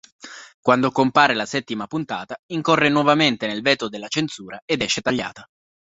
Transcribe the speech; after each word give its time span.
Quando 0.61 0.89
compare 0.89 1.35
la 1.35 1.45
settima 1.45 1.85
puntata, 1.85 2.35
incorre 2.47 2.89
nuovamente 2.89 3.45
nel 3.45 3.61
veto 3.61 3.87
della 3.87 4.07
censura 4.07 4.59
ed 4.65 4.81
esce 4.81 5.01
tagliata. 5.01 5.47